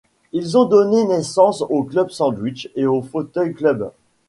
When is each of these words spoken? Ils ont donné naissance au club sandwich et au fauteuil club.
Ils 0.31 0.57
ont 0.57 0.65
donné 0.65 1.05
naissance 1.05 1.61
au 1.69 1.83
club 1.83 2.09
sandwich 2.09 2.71
et 2.75 2.87
au 2.87 3.03
fauteuil 3.03 3.53
club. 3.53 3.91